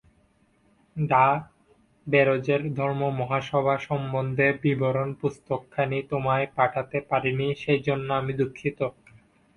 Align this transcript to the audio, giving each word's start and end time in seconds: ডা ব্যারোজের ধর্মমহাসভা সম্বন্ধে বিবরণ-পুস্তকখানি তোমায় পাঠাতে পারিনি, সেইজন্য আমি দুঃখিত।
ডা 0.95 1.25
ব্যারোজের 2.07 2.61
ধর্মমহাসভা 2.75 3.75
সম্বন্ধে 3.79 4.47
বিবরণ-পুস্তকখানি 4.61 5.99
তোমায় 6.11 6.47
পাঠাতে 6.55 6.97
পারিনি, 7.09 7.47
সেইজন্য 7.55 8.07
আমি 8.13 8.33
দুঃখিত। 8.39 8.79